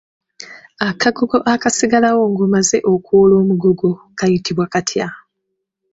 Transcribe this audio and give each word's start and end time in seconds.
Akagogo 0.89 1.37
akasigalawo 1.53 2.23
ng’omaze 2.31 2.77
okuwoola 2.93 3.33
omugogo 3.41 3.87
kayitibwa 4.17 4.65
katya? 4.73 5.07